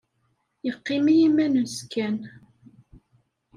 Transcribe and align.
Yeqqim 0.65 1.05
i 1.07 1.15
yiman-nnes 1.19 1.77
kan. 1.91 2.17